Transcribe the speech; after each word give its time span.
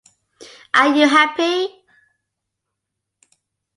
Are 0.73 0.95
You 0.95 1.05
Happy? 1.07 1.67